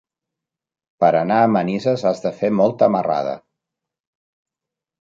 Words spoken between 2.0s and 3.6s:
has de fer molta marrada.